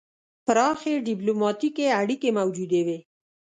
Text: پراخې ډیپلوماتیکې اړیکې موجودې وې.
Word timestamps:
پراخې 0.45 0.93
ډیپلوماتیکې 1.07 1.85
اړیکې 2.01 2.29
موجودې 2.39 2.81
وې. 2.87 2.99